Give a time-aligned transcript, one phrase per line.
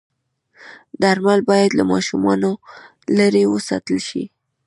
[1.01, 2.51] درمل باید له ماشومانو
[3.17, 4.23] لرې وساتل شي.